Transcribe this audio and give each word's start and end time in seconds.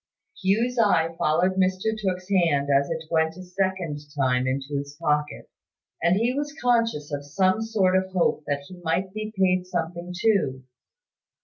Hugh's 0.41 0.79
eye 0.79 1.13
followed 1.19 1.57
Mr 1.57 1.95
Tooke's 1.95 2.27
hand 2.27 2.69
as 2.75 2.89
it 2.89 3.03
went 3.11 3.37
a 3.37 3.43
second 3.43 3.99
time 4.17 4.47
into 4.47 4.75
his 4.75 4.95
pocket; 4.99 5.47
and 6.01 6.15
he 6.15 6.33
was 6.33 6.55
conscious 6.59 7.13
of 7.13 7.23
some 7.23 7.61
sort 7.61 7.95
of 7.95 8.09
hope 8.11 8.43
that 8.47 8.61
he 8.61 8.81
might 8.81 9.13
be 9.13 9.31
paid 9.37 9.67
something 9.67 10.11
too. 10.19 10.63